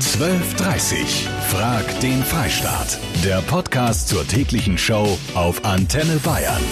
[0.00, 1.28] 1230.
[1.50, 2.98] Frag den Freistaat.
[3.22, 6.62] Der Podcast zur täglichen Show auf Antenne Bayern.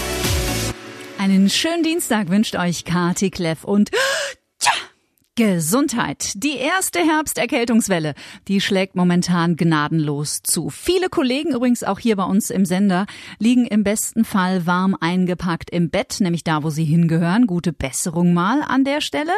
[1.19, 3.91] Einen schönen Dienstag wünscht euch Kati Kleff und
[5.39, 6.33] Gesundheit.
[6.43, 8.13] Die erste Herbsterkältungswelle,
[8.49, 10.69] die schlägt momentan gnadenlos zu.
[10.69, 13.05] Viele Kollegen, übrigens auch hier bei uns im Sender,
[13.37, 17.47] liegen im besten Fall warm eingepackt im Bett, nämlich da, wo sie hingehören.
[17.47, 19.31] Gute Besserung mal an der Stelle.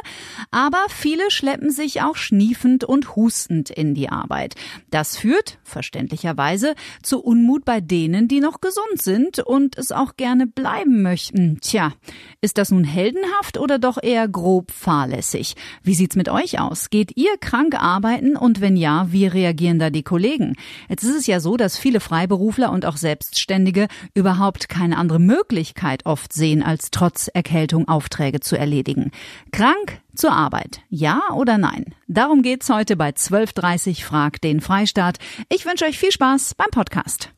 [0.50, 4.55] Aber viele schleppen sich auch schniefend und hustend in die Arbeit.
[4.90, 6.73] Das führt, verständlicherweise,
[7.04, 11.59] zu Unmut bei denen, die noch gesund sind und es auch gerne bleiben möchten.
[11.62, 11.94] Tja,
[12.41, 15.54] ist das nun heldenhaft oder doch eher grob fahrlässig?
[15.84, 16.90] Wie sieht's mit euch aus?
[16.90, 20.55] Geht ihr krank arbeiten und wenn ja, wie reagieren da die Kollegen?
[20.90, 26.05] Jetzt ist es ja so, dass viele Freiberufler und auch Selbstständige überhaupt keine andere Möglichkeit
[26.05, 29.12] oft sehen, als trotz Erkältung Aufträge zu erledigen.
[29.52, 30.81] Krank zur Arbeit.
[30.90, 31.95] Ja oder nein?
[32.08, 35.17] Darum geht's heute bei 12.30 Frag den Freistaat.
[35.50, 37.30] Ich wünsche euch viel Spaß beim Podcast.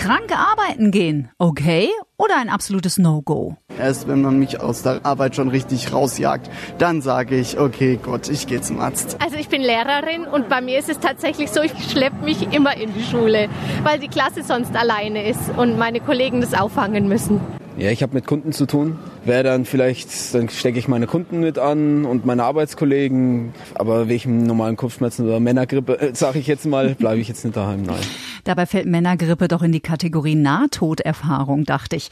[0.00, 1.90] Krank arbeiten gehen, okay?
[2.16, 3.58] Oder ein absolutes No-Go?
[3.78, 8.30] Erst wenn man mich aus der Arbeit schon richtig rausjagt, dann sage ich, okay, Gott,
[8.30, 9.18] ich gehe zum Arzt.
[9.22, 12.78] Also ich bin Lehrerin und bei mir ist es tatsächlich so, ich schleppe mich immer
[12.78, 13.50] in die Schule,
[13.82, 17.38] weil die Klasse sonst alleine ist und meine Kollegen das auffangen müssen.
[17.76, 18.98] Ja, ich habe mit Kunden zu tun.
[19.24, 23.52] Wäre dann vielleicht, dann stecke ich meine Kunden mit an und meine Arbeitskollegen.
[23.74, 27.56] Aber wegen normalen Kopfschmerzen oder Männergrippe, äh, sage ich jetzt mal, bleibe ich jetzt nicht
[27.56, 27.82] daheim.
[27.82, 28.00] Nein.
[28.44, 32.10] Dabei fällt Männergrippe doch in die Kategorie Nahtoderfahrung, dachte ich.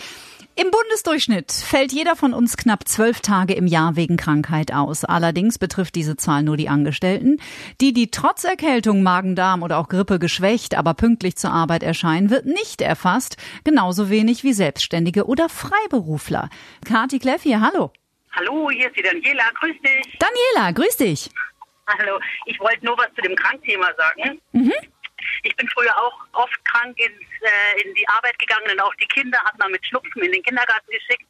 [0.60, 5.04] Im Bundesdurchschnitt fällt jeder von uns knapp zwölf Tage im Jahr wegen Krankheit aus.
[5.04, 7.40] Allerdings betrifft diese Zahl nur die Angestellten.
[7.80, 12.44] Die, die trotz Erkältung, Magen-Darm oder auch Grippe geschwächt, aber pünktlich zur Arbeit erscheinen, wird
[12.44, 13.36] nicht erfasst.
[13.62, 16.50] Genauso wenig wie Selbstständige oder Freiberufler.
[16.84, 17.92] Kati Kleff hier, hallo.
[18.32, 20.18] Hallo, hier ist die Daniela, grüß dich.
[20.18, 21.30] Daniela, grüß dich.
[21.86, 24.40] Hallo, ich wollte nur was zu dem Krankthema sagen.
[24.50, 24.72] Mhm.
[25.42, 29.06] Ich bin früher auch oft krank ins, äh, in die Arbeit gegangen und auch die
[29.06, 31.24] Kinder hat man mit Schnupfen in den Kindergarten geschickt.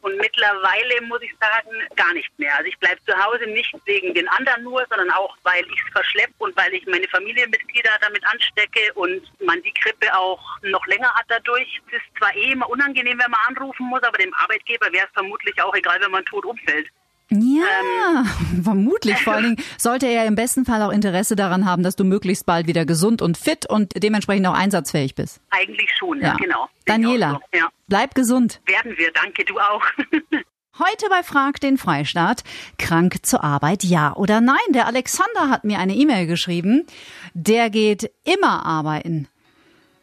[0.00, 2.56] Und mittlerweile muss ich sagen, gar nicht mehr.
[2.56, 5.92] Also ich bleibe zu Hause nicht wegen den anderen nur, sondern auch, weil ich es
[5.92, 11.14] verschleppe und weil ich meine Familienmitglieder damit anstecke und man die Grippe auch noch länger
[11.14, 11.80] hat dadurch.
[11.86, 15.12] Es ist zwar eh immer unangenehm, wenn man anrufen muss, aber dem Arbeitgeber wäre es
[15.12, 16.88] vermutlich auch egal, wenn man tot umfällt.
[17.32, 18.24] Ja,
[18.62, 19.16] vermutlich.
[19.22, 22.44] Vor allen Dingen sollte er im besten Fall auch Interesse daran haben, dass du möglichst
[22.46, 25.40] bald wieder gesund und fit und dementsprechend auch einsatzfähig bist.
[25.50, 26.68] Eigentlich schon, ja, genau.
[26.86, 27.68] Daniela, so, Ja.
[27.88, 28.60] bleib gesund.
[28.66, 29.82] Werden wir, danke, du auch.
[30.78, 32.44] Heute bei Frag den Freistaat.
[32.78, 34.56] Krank zur Arbeit, ja oder nein?
[34.70, 36.86] Der Alexander hat mir eine E-Mail geschrieben.
[37.34, 39.28] Der geht immer arbeiten.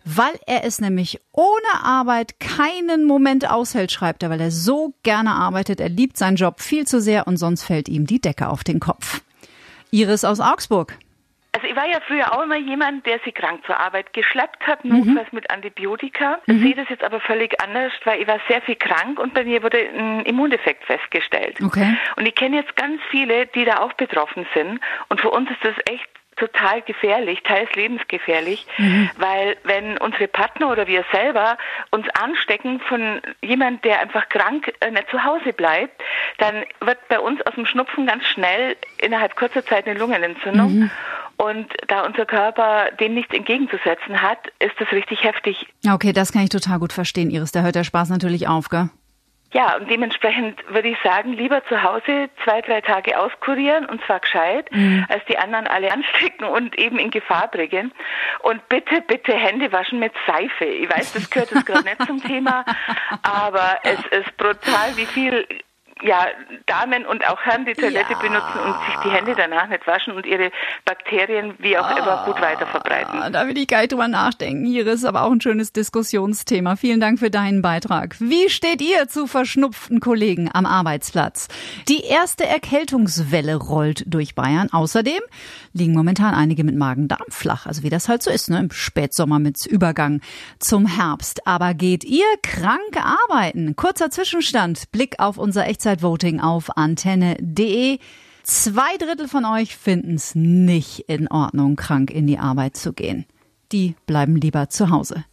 [0.05, 5.31] Weil er es nämlich ohne Arbeit keinen Moment aushält, schreibt er, weil er so gerne
[5.31, 5.79] arbeitet.
[5.79, 8.79] Er liebt seinen Job viel zu sehr und sonst fällt ihm die Decke auf den
[8.79, 9.21] Kopf.
[9.91, 10.97] Iris aus Augsburg.
[11.51, 14.85] Also ich war ja früher auch immer jemand, der sie krank zur Arbeit geschleppt hat,
[14.85, 16.39] notfalls mit Antibiotika.
[16.45, 19.43] Ich sehe das jetzt aber völlig anders, weil ich war sehr viel krank und bei
[19.43, 21.59] mir wurde ein Immundefekt festgestellt.
[21.61, 21.97] Okay.
[22.17, 24.79] Und ich kenne jetzt ganz viele, die da auch betroffen sind.
[25.09, 26.07] Und für uns ist das echt
[26.39, 28.65] total gefährlich, teils lebensgefährlich,
[29.17, 31.57] weil wenn unsere Partner oder wir selber
[31.91, 36.01] uns anstecken von jemand, der einfach krank äh, nicht zu Hause bleibt,
[36.37, 40.89] dann wird bei uns aus dem Schnupfen ganz schnell innerhalb kurzer Zeit eine Lungenentzündung.
[41.37, 45.65] Und da unser Körper dem nichts entgegenzusetzen hat, ist das richtig heftig.
[45.89, 47.53] Okay, das kann ich total gut verstehen, Iris.
[47.53, 48.89] Da hört der Spaß natürlich auf, gell?
[49.51, 54.19] Ja, und dementsprechend würde ich sagen, lieber zu Hause zwei, drei Tage auskurieren und zwar
[54.19, 54.69] gescheit,
[55.09, 57.91] als die anderen alle anstecken und eben in Gefahr bringen.
[58.41, 60.65] Und bitte, bitte Hände waschen mit Seife.
[60.65, 62.63] Ich weiß, das gehört jetzt gerade nicht zum Thema,
[63.23, 65.47] aber es ist brutal, wie viel
[66.01, 66.25] ja,
[66.65, 68.19] Damen und auch Herren die Toilette Ja.
[68.19, 70.51] benutzen und sich die Hände danach nicht waschen und ihre
[70.85, 73.19] Bakterien wie auch immer gut weiter verbreiten.
[73.21, 76.75] Ah, Da will ich gar nicht drüber nachdenken, Iris, aber auch ein schönes Diskussionsthema.
[76.75, 78.15] Vielen Dank für deinen Beitrag.
[78.19, 81.47] Wie steht ihr zu verschnupften Kollegen am Arbeitsplatz?
[81.87, 84.69] Die erste Erkältungswelle rollt durch Bayern.
[84.71, 85.19] Außerdem
[85.73, 88.59] liegen momentan einige mit Magen-Darm flach, also wie das halt so ist, ne?
[88.59, 90.21] im Spätsommer mit Übergang
[90.59, 91.45] zum Herbst.
[91.45, 93.75] Aber geht ihr krank arbeiten?
[93.75, 97.97] Kurzer Zwischenstand, Blick auf unser Echtzeitvoting auf antenne.de.
[98.43, 103.25] Zwei Drittel von euch finden es nicht in Ordnung, krank in die Arbeit zu gehen.
[103.71, 105.25] Die bleiben lieber zu Hause.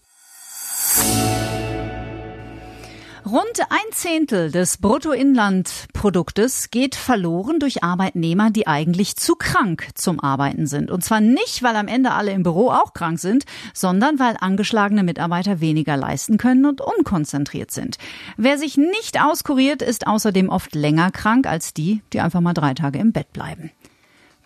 [3.26, 10.69] Rund ein Zehntel des Bruttoinlandproduktes geht verloren durch Arbeitnehmer, die eigentlich zu krank zum Arbeiten
[10.69, 10.93] sind.
[10.93, 13.44] Und zwar nicht, weil am Ende alle im Büro auch krank sind,
[13.75, 17.99] sondern weil angeschlagene Mitarbeiter weniger leisten können und unkonzentriert sind.
[18.37, 22.75] Wer sich nicht auskuriert, ist außerdem oft länger krank als die, die einfach mal drei
[22.75, 23.73] Tage im Bett bleiben.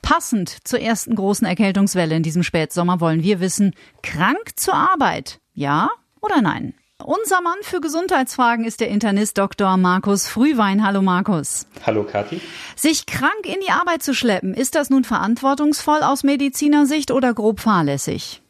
[0.00, 5.90] Passend zur ersten großen Erkältungswelle in diesem Spätsommer wollen wir wissen, krank zur Arbeit, ja
[6.22, 6.72] oder nein?
[7.04, 9.76] Unser Mann für Gesundheitsfragen ist der Internist Dr.
[9.78, 10.84] Markus Frühwein.
[10.84, 11.66] Hallo Markus.
[11.86, 12.40] Hallo Kathi.
[12.76, 17.60] Sich krank in die Arbeit zu schleppen, ist das nun verantwortungsvoll aus Medizinersicht oder grob
[17.60, 18.42] fahrlässig?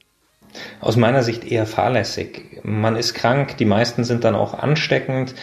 [0.81, 2.61] Aus meiner Sicht eher fahrlässig.
[2.65, 5.35] Man ist krank, die meisten sind dann auch ansteckend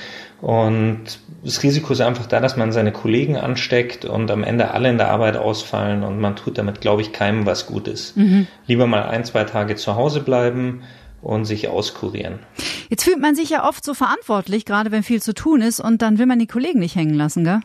[0.42, 1.04] und
[1.44, 4.98] das Risiko ist einfach da, dass man seine Kollegen ansteckt und am Ende alle in
[4.98, 8.18] der Arbeit ausfallen und man tut damit, glaube ich, keinem was Gutes.
[8.18, 8.48] Mhm.
[8.66, 10.82] Lieber mal ein, zwei Tage zu Hause bleiben
[11.22, 12.40] und sich auskurieren.
[12.90, 16.02] Jetzt fühlt man sich ja oft so verantwortlich, gerade wenn viel zu tun ist und
[16.02, 17.60] dann will man die Kollegen nicht hängen lassen, gell?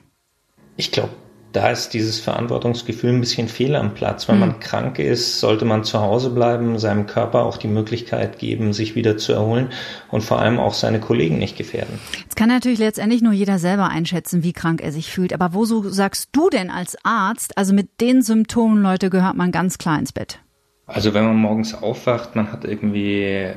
[0.76, 1.10] Ich glaube,
[1.52, 4.26] da ist dieses Verantwortungsgefühl ein bisschen fehl am Platz.
[4.26, 4.40] Wenn mhm.
[4.40, 8.94] man krank ist, sollte man zu Hause bleiben, seinem Körper auch die Möglichkeit geben, sich
[8.94, 9.68] wieder zu erholen
[10.10, 11.98] und vor allem auch seine Kollegen nicht gefährden.
[12.22, 15.32] Jetzt kann natürlich letztendlich nur jeder selber einschätzen, wie krank er sich fühlt.
[15.34, 19.52] Aber wo so sagst du denn als Arzt, also mit den Symptomen, Leute, gehört man
[19.52, 20.38] ganz klar ins Bett?
[20.86, 23.52] Also wenn man morgens aufwacht, man hat irgendwie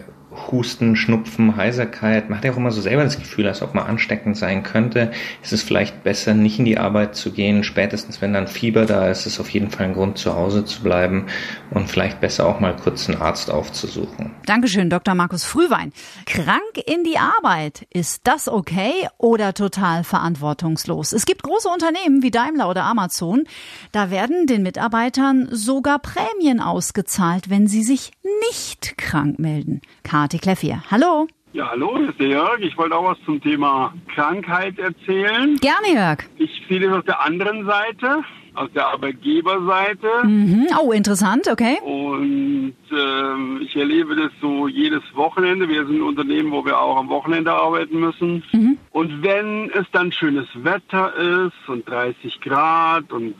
[0.52, 2.30] Husten, Schnupfen, Heiserkeit.
[2.30, 5.12] Man hat ja auch immer so selber das Gefühl, als ob man ansteckend sein könnte.
[5.42, 7.64] Ist es vielleicht besser, nicht in die Arbeit zu gehen.
[7.64, 10.66] Spätestens, wenn dann Fieber da ist, ist es auf jeden Fall ein Grund, zu Hause
[10.66, 11.26] zu bleiben
[11.72, 14.32] und vielleicht besser auch mal kurz einen Arzt aufzusuchen.
[14.46, 15.16] Dankeschön, Dr.
[15.16, 15.92] Markus Frühwein.
[16.26, 17.88] Krank in die Arbeit.
[17.90, 21.14] Ist das okay oder total verantwortungslos?
[21.14, 23.44] Es gibt große Unternehmen wie Daimler oder Amazon.
[23.92, 28.12] Da werden den Mitarbeitern sogar Prämien ausgezahlt, wenn sie sich
[28.50, 29.82] nicht krank melden.
[30.26, 30.82] Kati Kleffier.
[30.90, 31.28] Hallo.
[31.54, 32.60] Ja, hallo, das ist der Jörg.
[32.60, 35.56] Ich wollte auch was zum Thema Krankheit erzählen.
[35.58, 36.24] Gerne, Jörg.
[36.38, 38.24] Ich sehe das auf der anderen Seite,
[38.56, 40.08] aus der Arbeitgeberseite.
[40.24, 40.66] Mhm.
[40.82, 41.78] Oh, interessant, okay.
[41.84, 45.70] Und äh, ich erlebe das so jedes Wochenende.
[45.70, 48.44] Wir sind ein Unternehmen, wo wir auch am Wochenende arbeiten müssen.
[48.52, 48.80] Mhm.
[48.90, 53.36] Und wenn es dann schönes Wetter ist und 30 Grad und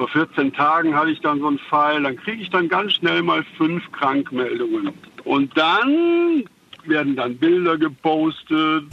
[0.00, 3.22] vor 14 Tagen hatte ich dann so einen Fall, dann kriege ich dann ganz schnell
[3.22, 4.94] mal fünf Krankmeldungen.
[5.24, 6.44] Und dann
[6.86, 8.84] werden dann Bilder gepostet.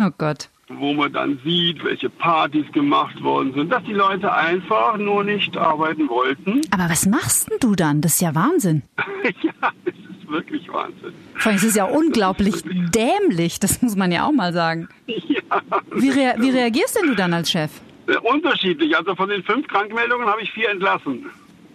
[0.00, 0.48] Oh Gott.
[0.68, 5.56] Wo man dann sieht, welche Partys gemacht worden sind, dass die Leute einfach nur nicht
[5.56, 6.60] arbeiten wollten.
[6.70, 8.00] Aber was machst denn du dann?
[8.00, 8.84] Das ist ja Wahnsinn.
[9.42, 11.14] ja, das ist wirklich Wahnsinn.
[11.34, 14.88] Vor allem ist es ja unglaublich dämlich, das muss man ja auch mal sagen.
[15.06, 15.62] Ja.
[15.90, 17.72] Wie, rea wie reagierst denn du dann als Chef?
[18.08, 18.96] Äh, unterschiedlich.
[18.96, 21.26] Also von den fünf Krankmeldungen habe ich vier entlassen.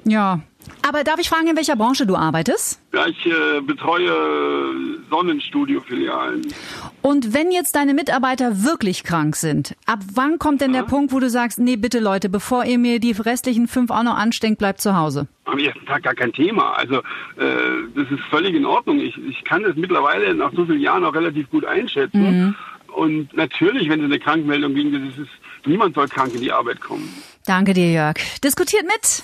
[0.05, 0.41] Ja.
[0.87, 2.81] Aber darf ich fragen, in welcher Branche du arbeitest?
[2.93, 4.11] Ja, ich äh, betreue
[5.09, 6.41] Sonnenstudio-Filialen.
[7.01, 10.81] Und wenn jetzt deine Mitarbeiter wirklich krank sind, ab wann kommt denn ja.
[10.81, 14.03] der Punkt, wo du sagst, nee, bitte Leute, bevor ihr mir die restlichen fünf auch
[14.03, 15.27] noch ansteckt, bleibt zu Hause?
[15.45, 16.73] Am ersten Tag gar kein Thema.
[16.73, 17.01] Also äh,
[17.95, 18.99] das ist völlig in Ordnung.
[18.99, 22.45] Ich, ich kann das mittlerweile nach so vielen Jahren auch relativ gut einschätzen.
[22.45, 22.55] Mhm.
[22.93, 25.31] Und natürlich, wenn es eine Krankmeldung ging, das ist,
[25.67, 27.13] niemand soll krank in die Arbeit kommen.
[27.45, 28.15] Danke dir, Jörg.
[28.43, 29.23] Diskutiert mit.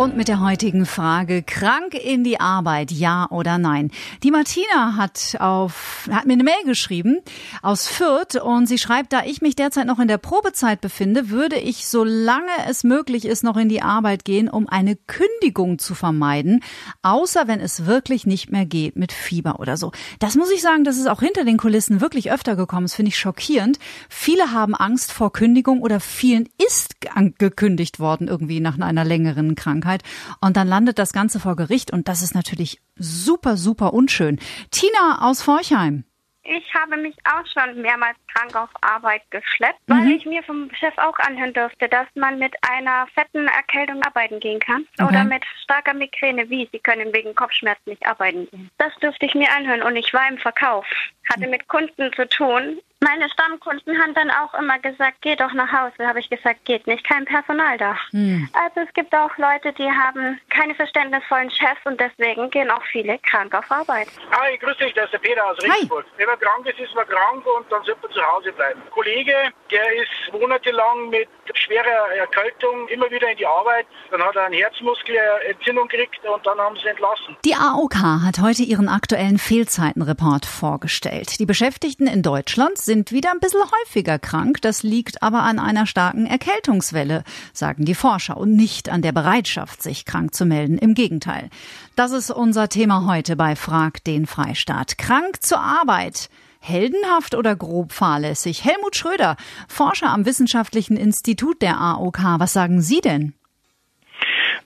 [0.00, 3.90] Und mit der heutigen Frage, krank in die Arbeit, ja oder nein?
[4.22, 7.18] Die Martina hat auf, hat mir eine Mail geschrieben
[7.60, 11.56] aus Fürth und sie schreibt, da ich mich derzeit noch in der Probezeit befinde, würde
[11.58, 16.64] ich, solange es möglich ist, noch in die Arbeit gehen, um eine Kündigung zu vermeiden,
[17.02, 19.92] außer wenn es wirklich nicht mehr geht mit Fieber oder so.
[20.18, 22.86] Das muss ich sagen, das ist auch hinter den Kulissen wirklich öfter gekommen.
[22.86, 23.78] Das finde ich schockierend.
[24.08, 26.96] Viele haben Angst vor Kündigung oder vielen ist
[27.36, 29.89] gekündigt worden irgendwie nach einer längeren Krankheit.
[29.90, 30.02] Krankheit.
[30.40, 34.38] Und dann landet das Ganze vor Gericht und das ist natürlich super, super unschön.
[34.70, 36.04] Tina aus Forchheim.
[36.42, 40.10] Ich habe mich auch schon mehrmals krank auf Arbeit geschleppt, weil mhm.
[40.12, 44.58] ich mir vom Chef auch anhören durfte, dass man mit einer fetten Erkältung arbeiten gehen
[44.58, 45.08] kann okay.
[45.08, 48.70] oder mit starker Migräne, wie sie können wegen Kopfschmerzen nicht arbeiten gehen.
[48.78, 50.86] Das durfte ich mir anhören und ich war im Verkauf,
[51.30, 55.72] hatte mit Kunden zu tun meine Stammkunden haben dann auch immer gesagt, geh doch nach
[55.72, 56.06] Hause.
[56.06, 57.96] Habe ich gesagt, geht nicht, kein Personal da.
[58.10, 58.48] Hm.
[58.52, 63.18] Also es gibt auch Leute, die haben keine verständnisvollen Chefs und deswegen gehen auch viele
[63.20, 64.08] krank auf Arbeit.
[64.32, 66.04] Hi, grüß dich, das ist der Peter aus Regensburg.
[66.18, 68.80] Wenn man krank ist, ist man krank und dann sollte man zu Hause bleiben.
[68.84, 69.34] Ein Kollege,
[69.70, 73.86] der ist monatelang mit schwerer Erkältung immer wieder in die Arbeit.
[74.10, 77.36] Dann hat er eine Herzmuskelentzündung gekriegt und dann haben sie entlassen.
[77.44, 81.40] Die AOK hat heute ihren aktuellen Fehlzeitenreport vorgestellt.
[81.40, 84.60] Die Beschäftigten in Deutschland sind wieder ein bisschen häufiger krank.
[84.62, 89.82] Das liegt aber an einer starken Erkältungswelle, sagen die Forscher, und nicht an der Bereitschaft,
[89.82, 90.76] sich krank zu melden.
[90.76, 91.50] Im Gegenteil.
[91.96, 94.98] Das ist unser Thema heute bei Frag den Freistaat.
[94.98, 96.28] Krank zur Arbeit.
[96.60, 98.64] Heldenhaft oder grob fahrlässig?
[98.64, 102.18] Helmut Schröder, Forscher am Wissenschaftlichen Institut der AOK.
[102.38, 103.34] Was sagen Sie denn?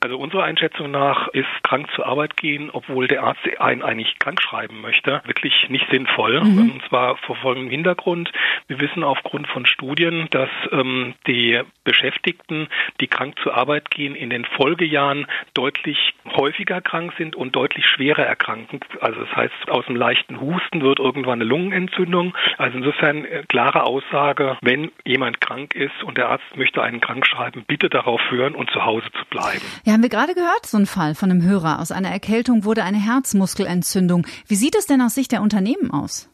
[0.05, 4.43] Also unserer Einschätzung nach ist krank zur Arbeit gehen, obwohl der Arzt einen eigentlich krank
[4.43, 6.43] schreiben möchte, wirklich nicht sinnvoll.
[6.43, 6.73] Mhm.
[6.73, 8.31] Und zwar vor folgendem Hintergrund.
[8.67, 12.69] Wir wissen aufgrund von Studien, dass ähm, die Beschäftigten,
[13.01, 18.25] die krank zur Arbeit gehen, in den Folgejahren deutlich häufiger krank sind und deutlich schwerer
[18.25, 18.81] erkranken.
[19.01, 22.35] Also das heißt, aus einem leichten Husten wird irgendwann eine Lungenentzündung.
[22.59, 27.27] Also insofern äh, klare Aussage, wenn jemand krank ist und der Arzt möchte einen krank
[27.27, 29.65] schreiben, bitte darauf hören und zu Hause zu bleiben.
[29.85, 31.81] Ja, haben wir gerade gehört, so ein Fall von einem Hörer.
[31.81, 34.27] Aus einer Erkältung wurde eine Herzmuskelentzündung.
[34.49, 36.29] Wie sieht es denn aus Sicht der Unternehmen aus?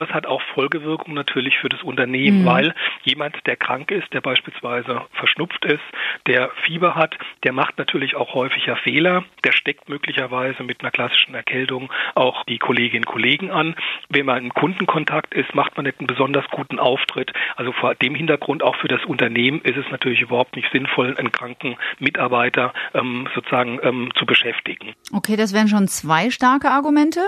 [0.00, 2.46] Das hat auch Folgewirkung natürlich für das Unternehmen, mhm.
[2.46, 5.82] weil jemand, der krank ist, der beispielsweise verschnupft ist,
[6.26, 9.24] der Fieber hat, der macht natürlich auch häufiger Fehler.
[9.44, 13.76] Der steckt möglicherweise mit einer klassischen Erkältung auch die Kolleginnen und Kollegen an.
[14.08, 17.32] Wenn man im Kundenkontakt ist, macht man nicht einen besonders guten Auftritt.
[17.56, 21.30] Also vor dem Hintergrund auch für das Unternehmen ist es natürlich überhaupt nicht sinnvoll, einen
[21.30, 24.94] kranken Mitarbeiter ähm, sozusagen ähm, zu beschäftigen.
[25.12, 27.20] Okay, das wären schon zwei starke Argumente.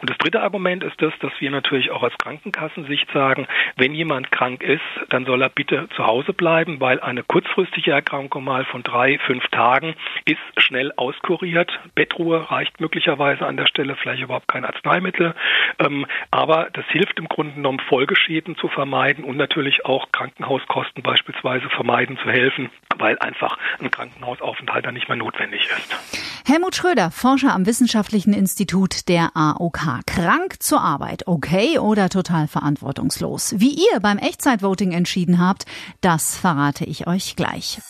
[0.00, 4.30] Und das dritte Argument ist das, dass wir natürlich auch aus Krankenkassensicht sagen, wenn jemand
[4.30, 8.82] krank ist, dann soll er bitte zu Hause bleiben, weil eine kurzfristige Erkrankung mal von
[8.82, 11.70] drei, fünf Tagen ist schnell auskuriert.
[11.94, 15.34] Bettruhe reicht möglicherweise an der Stelle, vielleicht überhaupt kein Arzneimittel.
[15.78, 21.68] Ähm, aber das hilft im Grunde genommen, Folgeschäden zu vermeiden und natürlich auch Krankenhauskosten beispielsweise
[21.70, 26.44] vermeiden zu helfen, weil einfach ein Krankenhausaufenthalt dann nicht mehr notwendig ist.
[26.46, 29.30] Helmut Schröder, Forscher am Wissenschaftlichen Institut der
[29.64, 30.04] AOK.
[30.06, 33.54] Krank zur Arbeit, okay oder total verantwortungslos?
[33.56, 35.64] Wie ihr beim Echtzeitvoting entschieden habt,
[36.00, 37.80] das verrate ich euch gleich.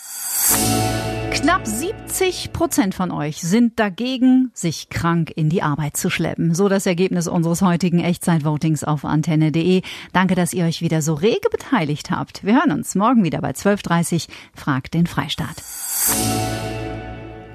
[1.33, 6.55] Knapp 70 Prozent von euch sind dagegen, sich krank in die Arbeit zu schleppen.
[6.55, 9.83] So das Ergebnis unseres heutigen Echtzeitvotings auf antenne.de.
[10.13, 12.45] Danke, dass ihr euch wieder so rege beteiligt habt.
[12.45, 15.57] Wir hören uns morgen wieder bei 12.30 Fragt den Freistaat.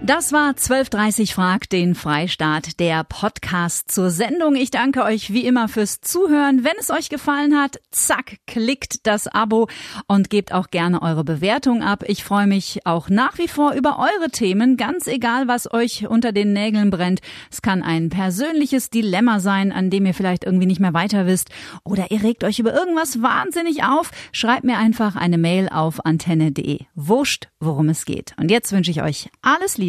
[0.02, 4.56] Das war 12.30 Frag den Freistaat, der Podcast zur Sendung.
[4.56, 6.64] Ich danke euch wie immer fürs Zuhören.
[6.64, 9.68] Wenn es euch gefallen hat, zack, klickt das Abo
[10.08, 12.06] und gebt auch gerne eure Bewertung ab.
[12.08, 16.32] Ich freue mich auch nach wie vor über eure Themen, ganz egal, was euch unter
[16.32, 17.20] den Nägeln brennt.
[17.52, 21.50] Es kann ein persönliches Dilemma sein, an dem ihr vielleicht irgendwie nicht mehr weiter wisst
[21.84, 24.12] oder ihr regt euch über irgendwas wahnsinnig auf.
[24.32, 26.80] Schreibt mir einfach eine Mail auf antenne.de.
[26.96, 28.34] Wurscht, worum es geht.
[28.40, 29.89] Und jetzt wünsche ich euch alles Liebe